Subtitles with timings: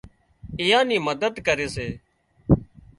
[0.59, 1.87] ايئان نِي مدد ڪري سي